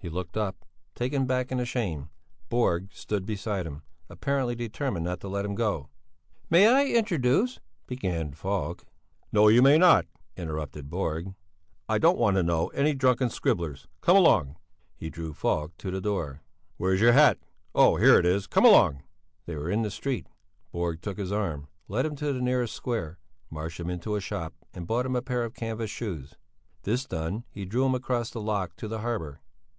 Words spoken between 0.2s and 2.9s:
up, taken back and ashamed. Borg